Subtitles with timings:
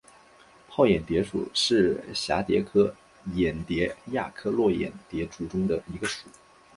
[0.67, 2.95] 泡眼蝶属是蛱蝶科
[3.35, 6.27] 眼蝶亚科络眼蝶族中的一个属。